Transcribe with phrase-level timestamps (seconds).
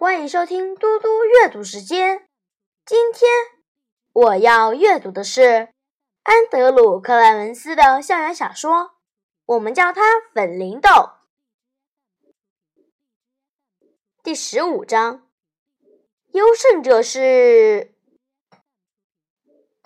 [0.00, 2.26] 欢迎收听嘟嘟阅读时间。
[2.86, 3.30] 今天
[4.14, 5.74] 我要阅读的是
[6.22, 8.92] 安德鲁·克莱文斯的校园小说，
[9.44, 10.88] 我们叫它《粉铃豆》。
[14.22, 15.28] 第十五章，
[16.32, 17.92] 优胜者是。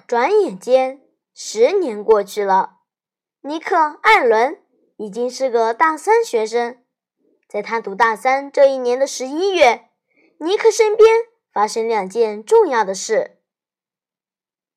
[0.07, 1.03] 转眼间，
[1.35, 2.77] 十年过去了，
[3.41, 4.63] 尼克·艾伦
[4.97, 6.81] 已经是个大三学生。
[7.49, 9.91] 在他读大三这一年的十一月，
[10.39, 11.09] 尼克身边
[11.53, 13.39] 发生两件重要的事。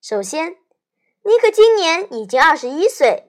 [0.02, 0.58] 首先，
[1.24, 3.26] 尼克今年已经二十一岁，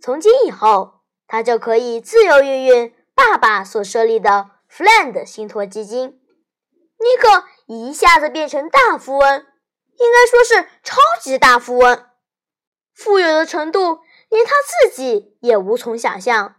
[0.00, 6.20] 从今以后，他就可以自由运用爸爸所设立的 Fland 信托基金。
[6.98, 9.46] 尼克一下子变成大富翁，
[9.96, 12.06] 应该说是超级大富翁，
[12.92, 16.56] 富有的程度连他自己也无从想象。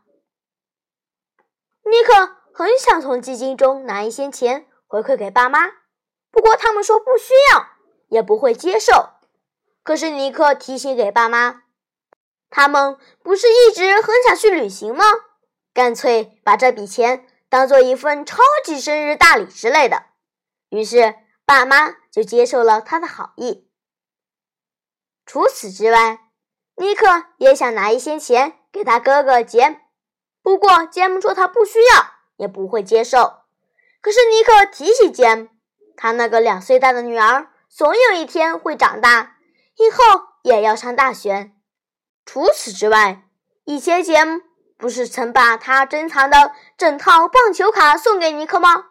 [1.84, 5.70] 尼克很想从基金中拿一些钱回馈给爸妈，
[6.32, 7.66] 不过他们说不需要，
[8.10, 9.12] 也不会接受。
[9.84, 11.62] 可是尼克提醒给爸妈，
[12.50, 15.06] 他们不是一直很想去旅行吗？
[15.74, 20.08] 干脆把这笔钱当做一份超级生日大礼之类的。
[20.68, 23.70] 于是爸妈就接受了他的好意。
[25.26, 26.20] 除此之外，
[26.76, 29.80] 尼克也想拿一些钱给他哥哥杰。
[30.42, 33.41] 不过，杰姆说他不需要，也不会接受。
[34.02, 35.48] 可是尼克提起杰姆，
[35.96, 39.38] 他那个两岁大的女儿总有一天会长大，
[39.78, 40.04] 以后
[40.44, 41.52] 也要上大学。
[42.26, 43.24] 除此之外，
[43.66, 44.42] 以前杰姆
[44.78, 48.88] 不是曾把他珍藏的整套棒球卡送给尼克吗？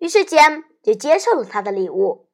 [0.00, 2.28] 于是杰姆就接受了他的礼物。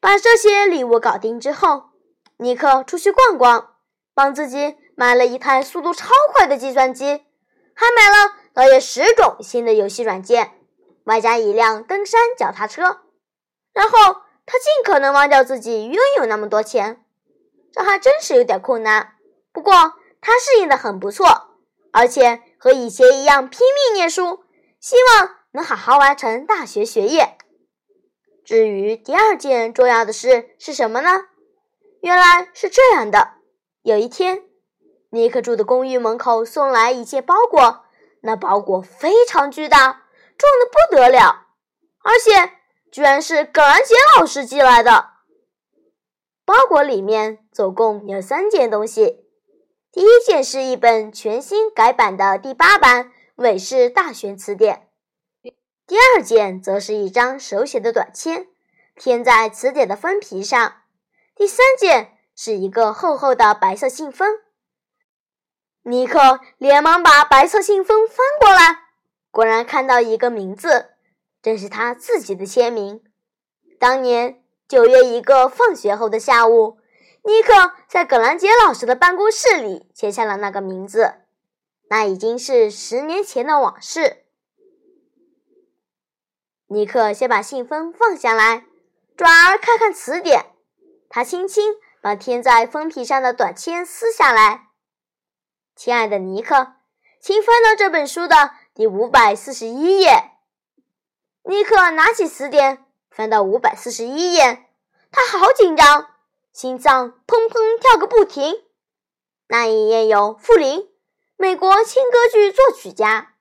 [0.00, 1.90] 把这些礼物搞定之后，
[2.36, 3.76] 尼克出去逛逛，
[4.14, 4.76] 帮自己。
[4.96, 7.04] 买了一台速度超快的计算机，
[7.74, 10.52] 还买了大约十种新的游戏软件，
[11.04, 13.00] 外加一辆登山脚踏车。
[13.72, 13.98] 然后
[14.46, 17.04] 他尽可能忘掉自己拥有那么多钱，
[17.72, 19.14] 这还真是有点困难。
[19.52, 19.72] 不过
[20.20, 21.56] 他适应的很不错，
[21.92, 24.44] 而且和以前一样拼命念书，
[24.78, 27.36] 希望能好好完成大学学业。
[28.44, 31.26] 至于第二件重要的事是什么呢？
[32.00, 33.32] 原来是这样的：
[33.82, 34.44] 有一天。
[35.10, 37.83] 尼克住的公寓门口送来一件包裹，
[38.24, 40.06] 那包裹非常巨大，
[40.38, 41.46] 重的不得了，
[42.02, 42.52] 而且
[42.90, 45.10] 居然是葛兰杰老师寄来的。
[46.46, 49.26] 包裹里面总共有三件东西，
[49.92, 54.88] 第一件是一本全新改版的第八版韦氏大全词典，
[55.86, 58.48] 第二件则是一张手写的短签，
[58.96, 60.76] 贴在词典的封皮上，
[61.36, 64.28] 第三件是一个厚厚的白色信封。
[65.86, 68.84] 尼克连忙把白色信封翻过来，
[69.30, 70.94] 果然看到一个名字，
[71.42, 73.02] 正是他自己的签名。
[73.78, 76.78] 当年九月一个放学后的下午，
[77.22, 81.16] 尼克在葛兰杰老师的办公室里签下了那个名字。
[81.90, 84.24] 那已经是十年前的往事。
[86.68, 88.64] 尼克先把信封放下来，
[89.14, 90.46] 转而看看词典。
[91.10, 94.68] 他轻轻把贴在封皮上的短签撕下来。
[95.76, 96.74] 亲爱的尼克，
[97.20, 100.30] 请翻到这本书的第五百四十一页。
[101.42, 104.66] 尼克拿起词典，翻到五百四十一页，
[105.10, 106.14] 他好紧张，
[106.52, 108.64] 心脏砰砰跳个不停。
[109.48, 110.88] 那一页有傅林，
[111.36, 113.34] 美国轻歌剧作曲家，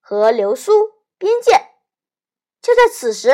[0.00, 1.52] 和流苏边界。
[2.60, 3.28] 就在此时，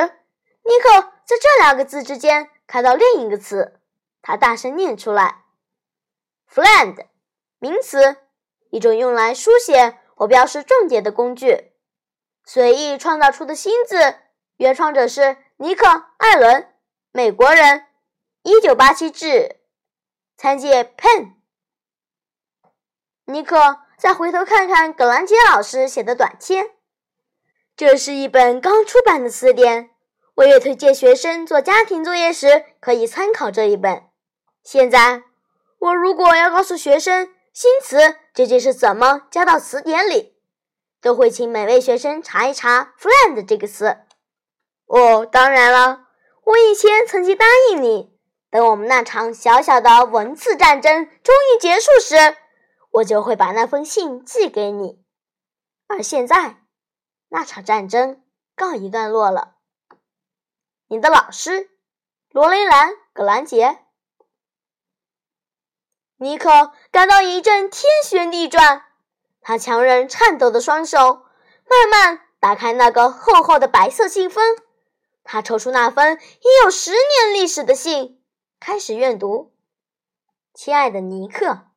[0.63, 3.81] 尼克在这两个字之间看到另一个词，
[4.23, 5.45] 他大声念出来
[6.49, 7.07] ：“friend”，
[7.59, 8.17] 名词。
[8.71, 11.73] 一种用来书写或标识重点的工具，
[12.45, 14.17] 随意创造出的新字，
[14.57, 15.87] 原创者是尼克·
[16.19, 16.69] 艾伦，
[17.13, 17.87] 美国人，
[18.43, 19.57] 一九八七至，
[20.37, 21.33] 参见 pen。
[23.25, 26.73] 尼克再回头看看葛兰杰老师写的短签，
[27.75, 29.91] 这是一本刚出版的词典，
[30.35, 34.05] 我也推荐学生做家庭作业时可以参考这一本。
[34.63, 35.23] 现在，
[35.79, 37.33] 我如果要告诉学生。
[37.61, 40.39] 新词究竟是怎么加到词典里？
[41.01, 43.99] 都会请每位学生查一查 “friend” 这个词。
[44.87, 46.07] 哦，当然了，
[46.45, 48.17] 我以前曾经答应你，
[48.49, 52.37] 等我们那场小小的文字战争终于结束时，
[52.93, 55.03] 我就会把那封信寄给你。
[55.89, 56.63] 而现在，
[57.31, 58.23] 那场战争
[58.55, 59.57] 告一段落了。
[60.87, 61.71] 你的老师，
[62.31, 63.81] 罗雷兰·葛兰杰。
[66.21, 68.87] 尼克感到一阵天旋地转，
[69.41, 70.99] 他强忍颤抖的双手，
[71.69, 74.57] 慢慢打开那个厚厚的白色信封，
[75.23, 78.21] 他抽出那封已有十年历史的信，
[78.59, 79.55] 开始阅读。
[80.53, 81.69] 亲爱的尼克，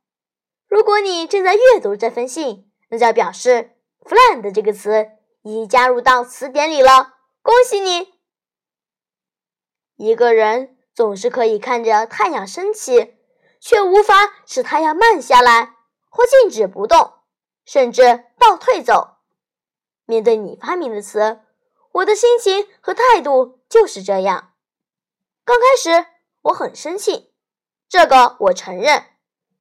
[0.67, 5.09] 如果你正在阅读这封信，那就表示 “friend” 这个词
[5.43, 7.13] 已加入到词典里了。
[7.43, 8.13] 恭喜你！
[9.97, 13.15] 一个人总是可以看着太阳升起，
[13.61, 15.75] 却无法使太阳慢下来
[16.09, 17.13] 或静止不动，
[17.63, 19.17] 甚至倒退走。
[20.05, 21.39] 面对你发明的词，
[21.93, 24.51] 我的心情和态度就是这样。
[25.45, 26.07] 刚开始
[26.41, 27.31] 我很生气，
[27.87, 29.05] 这个我承认。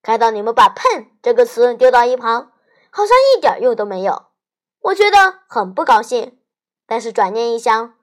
[0.03, 2.53] 看到你们把 “pen” 这个词丢到一旁，
[2.89, 4.29] 好像一点用都没有，
[4.81, 6.41] 我觉得很不高兴。
[6.87, 7.95] 但是转念一想，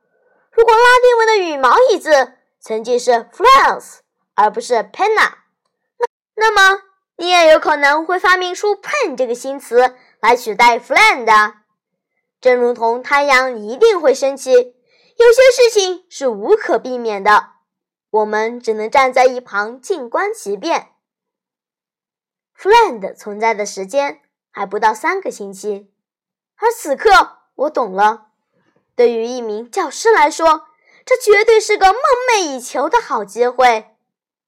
[0.51, 3.97] 如果拉丁文的羽毛一字曾经是 “flowers”
[4.35, 5.33] 而不是 “penna”，
[6.39, 6.83] 那么
[7.17, 11.55] 你也有可能会发明出 “pen” 这个新词来取代 “friend”。
[12.39, 17.53] 正如同太阳一定会升起，有些事情是无可避免的，
[18.11, 20.89] 我们只能站在一旁静观其变。
[22.55, 25.91] Friend 存在的时间还不到三个星期，
[26.57, 28.27] 而此刻我懂了。
[28.95, 30.67] 对于一名教师来说，
[31.03, 32.01] 这绝对是个梦
[32.31, 33.95] 寐以求的好机会。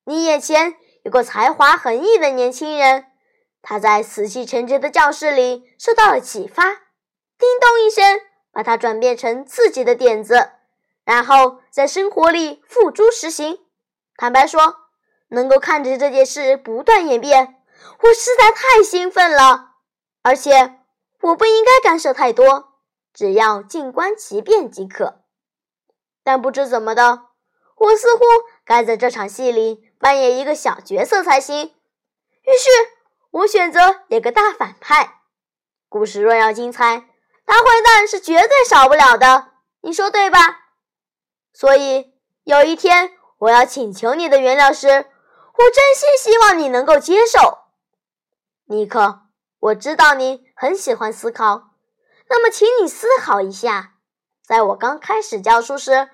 [0.05, 0.75] 你眼前
[1.09, 3.07] 有个才华横溢的年轻人，
[3.63, 6.65] 他在死气沉沉的教室里受到了启发。
[6.65, 8.21] 叮咚一声，
[8.51, 10.51] 把它转变成自己的点子，
[11.03, 13.57] 然后在生活里付诸实行。
[14.17, 14.75] 坦白说，
[15.29, 17.55] 能够看着这件事不断演变，
[18.03, 19.71] 我实在太兴奋了。
[20.21, 20.75] 而且，
[21.21, 22.73] 我不应该干涉太多，
[23.15, 25.23] 只要静观其变即可。
[26.23, 27.23] 但不知怎么的，
[27.77, 28.21] 我似乎
[28.63, 31.65] 该在这场戏里扮演一个小角色才行。
[31.65, 32.69] 于是，
[33.31, 35.19] 我选择演个大反派。
[35.87, 37.05] 故事若要精彩。
[37.45, 39.47] 大坏蛋是绝对少不了的，
[39.81, 40.65] 你说对吧？
[41.51, 42.13] 所以
[42.43, 47.57] 有一天我要请求你的原谅时，我真心希望你能够接受。
[48.65, 49.21] 尼克，
[49.59, 51.71] 我知道你很喜欢思考，
[52.29, 53.95] 那么请你思考一下，
[54.45, 56.07] 在我刚开始教书时，人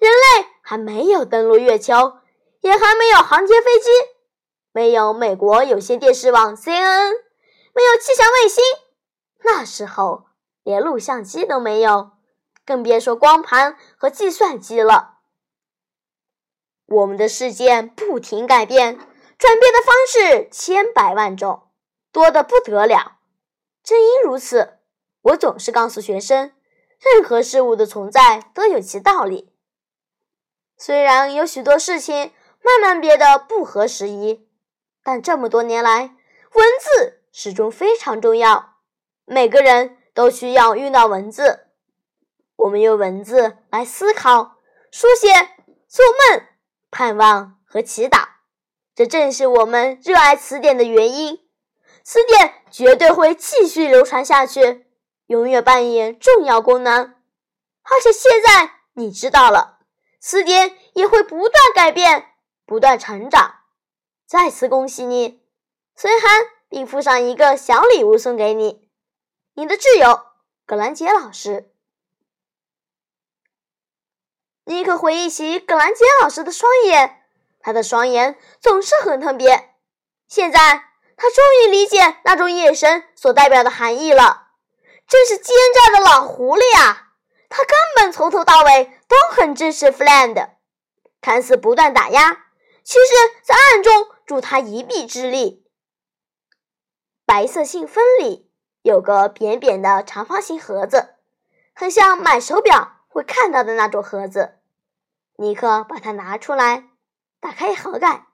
[0.00, 2.17] 类还没有登陆月球，
[2.60, 3.88] 也还没有航天飞机，
[4.72, 7.12] 没有美国有线电视网 CNN，
[7.74, 8.62] 没有气象卫星，
[9.44, 10.28] 那时候。
[10.64, 12.10] 连录像机都没有，
[12.66, 15.20] 更别说光盘和计算机了。
[16.84, 18.98] 我们的世界不停改变，
[19.38, 21.70] 转变的方式千百万种，
[22.12, 23.16] 多得不得了。
[23.82, 24.80] 正因如此，
[25.22, 26.52] 我总是告诉学生，
[27.00, 29.54] 任何事物的存在都有其道理。
[30.76, 32.34] 虽然有许多事情
[32.68, 34.48] 慢慢变得不合时宜，
[35.02, 36.14] 但这么多年来，
[36.52, 38.74] 文字始终非常重要。
[39.24, 39.96] 每个人。
[40.14, 41.68] 都需要用到文字，
[42.56, 44.56] 我们用文字来思考、
[44.90, 45.28] 书写、
[45.86, 46.42] 做梦、
[46.90, 48.24] 盼望和祈祷。
[48.96, 51.38] 这正是我们热爱词典的原因。
[52.02, 54.88] 词典绝对会继续流传下去，
[55.28, 57.14] 永远扮演重要功能。
[57.84, 59.78] 而且现在你知道了，
[60.18, 62.27] 词典也会不断改变、
[62.68, 63.60] 不断成长。
[64.26, 65.42] 再次恭喜你，
[65.96, 68.90] 孙涵并附上一个小礼物送给你。
[69.54, 70.26] 你的挚友
[70.66, 71.72] 葛兰杰老师，
[74.66, 77.22] 尼克回忆起葛兰杰老师的双眼，
[77.58, 79.74] 他的双眼总是很特别。
[80.28, 80.58] 现在
[81.16, 84.48] 他终于理解那种眼神所代表的含义了。
[85.06, 87.14] 真是奸诈的老狐狸啊！
[87.48, 90.50] 他根本从头到尾都很支持弗兰德，
[91.22, 92.44] 看似不断打压，
[92.88, 95.62] 其实在暗中助他一臂之力。
[97.26, 98.50] 白色信封里。
[98.80, 101.16] 有个扁扁的长方形盒子，
[101.74, 104.60] 很像买手表会看到的那种盒子。
[105.36, 106.88] 尼克把它拿出来，
[107.38, 108.28] 打开盒盖，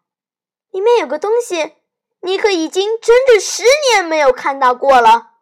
[0.71, 1.75] 里面有个东西，
[2.21, 5.33] 尼克已经整整十年没有看到过了。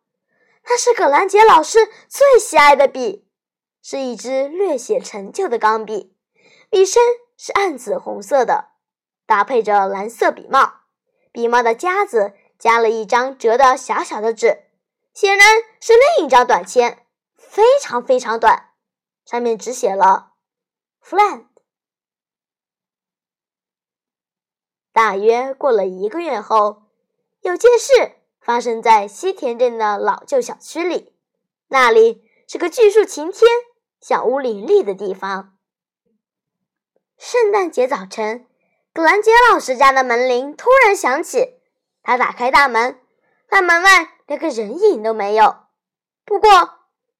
[0.64, 3.28] 那是葛兰杰老师最喜爱的笔，
[3.82, 6.16] 是一支略显陈旧的钢笔，
[6.70, 7.02] 笔身
[7.36, 8.70] 是暗紫红色的，
[9.32, 10.82] 搭配着蓝色笔帽，
[11.32, 14.64] 笔帽的夹子夹了一张折的小小的纸。
[15.14, 18.74] 显然是另一张短签，非常非常短，
[19.24, 20.32] 上面只写了
[21.02, 21.46] “friend”。
[24.92, 26.82] 大约过了一个月后，
[27.40, 31.14] 有件事发生在西田镇的老旧小区里，
[31.68, 33.50] 那里是个巨树擎天、
[33.98, 35.56] 小屋林立的地方。
[37.16, 38.46] 圣诞节早晨，
[38.92, 41.60] 格兰杰老师家的门铃突然响起，
[42.02, 43.00] 他打开大门，
[43.48, 44.08] 在门外。
[44.26, 45.56] 连个人影都没有。
[46.24, 46.48] 不过，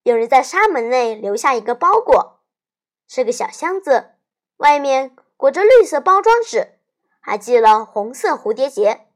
[0.02, 2.40] 有人在纱门内留下一个包裹，
[3.06, 4.12] 是个小箱子，
[4.56, 6.78] 外面裹着绿色包装纸，
[7.20, 9.08] 还系了红色蝴蝶结。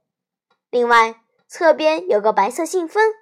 [0.68, 3.14] 另外，侧边有个白色信封。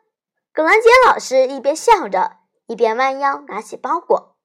[0.53, 4.37] 葛兰杰老师一边笑着，一边弯腰拿起包裹。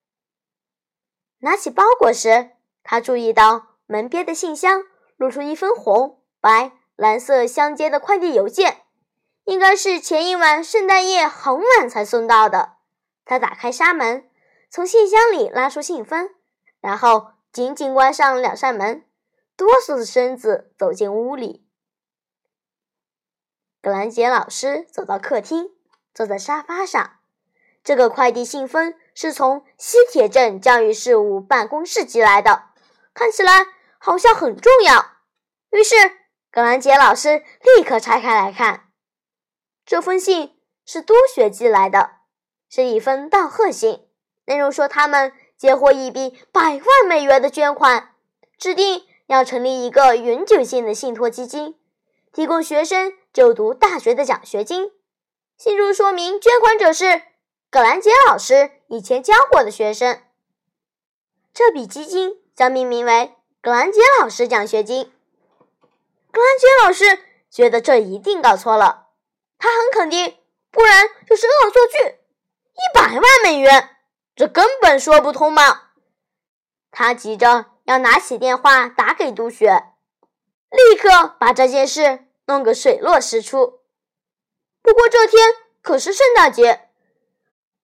[1.39, 2.51] 拿起包裹时，
[2.83, 4.83] 他注意到门边的信箱
[5.17, 8.83] 露出一封红、白、蓝色相间的快递邮件，
[9.45, 12.73] 应该是前一晚圣诞夜很晚才送到的。
[13.25, 14.29] 他打开纱门，
[14.69, 16.29] 从信箱里拉出信封，
[16.79, 19.03] 然后紧紧关上两扇门，
[19.57, 21.65] 哆嗦着身子走进屋里。
[23.81, 25.71] 格兰杰老师走到客厅，
[26.13, 27.15] 坐在沙发上。
[27.83, 32.65] 这个快递信封是从西铁镇教育事务办公室寄来的，
[33.15, 33.65] 看起来
[33.99, 35.05] 好像很重要。
[35.69, 35.95] 于是，
[36.51, 37.43] 格兰杰老师
[37.77, 38.89] 立刻拆开来看。
[39.85, 42.17] 这封信是多学寄来的。
[42.71, 44.07] 是一封道贺信，
[44.45, 48.13] 内容说他们接获一笔百万美元的捐款，
[48.59, 51.79] 指定要成立一个永久性的信托基金，
[52.31, 54.91] 提供学生就读大学的奖学金。
[55.57, 57.23] 信中说明捐款者是
[57.71, 60.21] 葛兰杰老师以前教过的学生。
[61.51, 65.11] 这笔基金将命名为葛兰杰老师奖学金。
[66.31, 69.07] 葛兰杰老师觉得这一定搞错了，
[69.57, 70.37] 他很肯定，
[70.71, 71.97] 不然就是恶作剧。
[72.73, 73.97] 一百万美元，
[74.33, 75.89] 这根本说不通嘛！
[76.89, 79.91] 他急着要拿起电话打给杜雪，
[80.69, 83.81] 立刻把这件事弄个水落石出。
[84.81, 86.89] 不过这天可是圣诞节，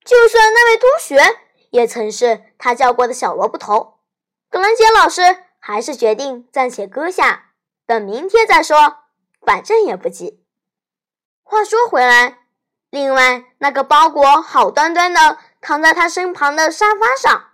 [0.05, 1.20] 就算那位杜雪
[1.72, 4.00] 也曾是他教过的小萝卜头，
[4.50, 7.54] 格兰杰老师还是决定暂且搁下，
[7.88, 8.98] 等明天再说，
[9.42, 10.46] 反正也不急。
[11.42, 12.38] 话说回来。
[12.92, 17.50] 另外，那个包裹好端端的躺在他身旁的沙发上，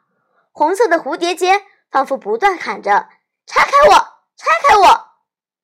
[0.52, 3.08] 红色的蝴蝶结仿佛不断喊着
[3.48, 3.94] ：“拆开我，
[4.36, 5.08] 拆开我！”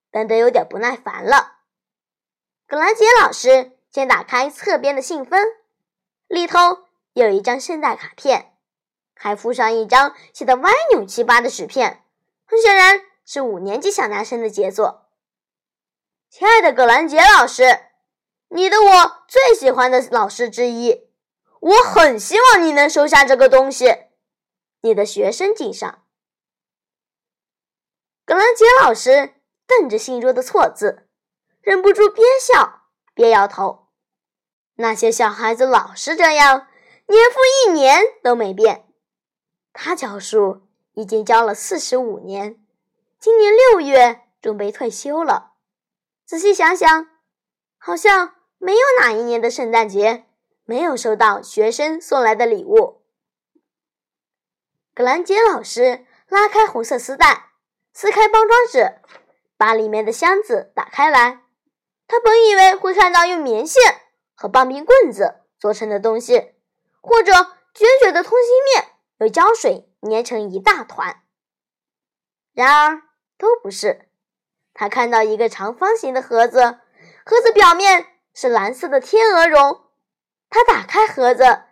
[0.09, 1.57] 等得有点不耐烦了。
[2.65, 5.45] 格兰杰老师先打开侧边的信封，
[6.27, 8.53] 里头有一张圣诞卡片，
[9.13, 12.05] 还附上一张写的歪扭七八的纸片，
[12.47, 15.09] 很显然是五年级小男生的杰作。
[16.29, 17.63] 亲爱的葛兰杰老师。
[18.49, 21.09] 你的我最喜欢的老师之一，
[21.59, 23.93] 我很希望你能收下这个东西。
[24.79, 26.05] 你的学生敬上。
[28.25, 31.09] 葛兰杰老师瞪着信中的错字，
[31.59, 33.89] 忍不住边笑边摇头。
[34.75, 36.69] 那些小孩子老是这样，
[37.07, 38.85] 年复一年都没变。
[39.73, 40.66] 他教书
[40.97, 42.59] 已经教了四十五年，
[43.19, 45.53] 今年六月准备退休了。
[46.25, 47.07] 仔细想想，
[47.77, 48.33] 好像。
[48.59, 50.25] 没有哪一年的圣诞节
[50.65, 53.03] 没有收到学生送来的礼物。
[54.95, 57.51] 格兰杰老师拉开红色丝带，
[57.93, 58.95] 撕开包装纸，
[59.57, 61.43] 把里面的箱子打开来。
[62.07, 63.79] 他本以为会看到用棉线
[64.33, 66.55] 和棒冰棍子做成的东西，
[66.99, 67.31] 或者
[67.75, 71.21] 卷卷的通心面有胶水粘成一大团。
[72.53, 73.01] 然而
[73.37, 74.09] 都不是。
[74.73, 76.79] 他看到一个长方形的盒子，
[77.25, 78.07] 盒子表面。
[78.39, 79.81] 是蓝色的天鹅绒。
[80.47, 81.63] 他打开盒子，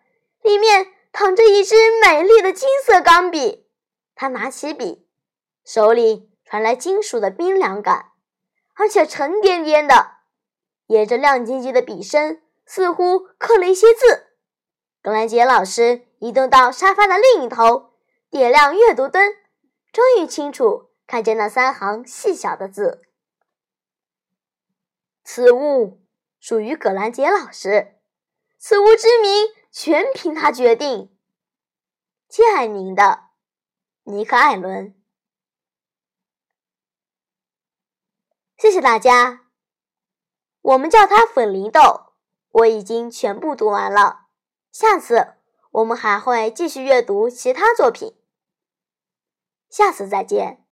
[0.41, 3.69] 里面躺着一支美丽的金色钢笔。
[4.15, 5.07] 他拿起笔，
[5.63, 8.13] 手里传来金属的冰凉感，
[8.73, 10.13] 而且沉甸甸的，
[10.87, 14.25] 沿着亮晶晶的笔身，似乎刻了一些字。
[15.03, 17.91] 格兰杰老师移动到沙发的另一头，
[18.29, 19.33] 点亮阅读灯，
[19.91, 23.01] 终于清楚看见那三行细小的字
[25.23, 26.01] ：“此物。”
[26.37, 27.95] 属于葛兰杰老师，
[28.59, 31.17] 此物之名全凭他决定。
[32.27, 33.29] 敬爱您的，
[34.03, 34.95] 尼克·艾伦。
[38.57, 39.47] 谢谢大家。
[40.61, 42.13] 我们叫它粉铃豆。
[42.51, 44.27] 我已经全部读完了。
[44.71, 45.34] 下次
[45.75, 48.13] 我们还会继续阅读其他作品。
[49.69, 50.63] 下次再见。